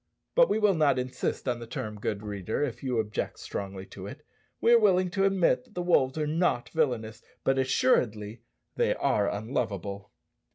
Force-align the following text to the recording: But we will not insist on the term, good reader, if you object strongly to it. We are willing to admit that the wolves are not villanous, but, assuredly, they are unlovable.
But 0.33 0.49
we 0.49 0.57
will 0.57 0.73
not 0.73 0.97
insist 0.97 1.47
on 1.47 1.59
the 1.59 1.67
term, 1.67 1.99
good 1.99 2.23
reader, 2.23 2.63
if 2.63 2.81
you 2.81 2.97
object 2.97 3.37
strongly 3.37 3.85
to 3.93 4.07
it. 4.07 4.25
We 4.59 4.73
are 4.73 4.79
willing 4.79 5.11
to 5.11 5.25
admit 5.25 5.65
that 5.65 5.75
the 5.75 5.83
wolves 5.83 6.17
are 6.17 6.25
not 6.25 6.69
villanous, 6.69 7.21
but, 7.43 7.59
assuredly, 7.59 8.41
they 8.75 8.95
are 8.95 9.29
unlovable. 9.29 10.09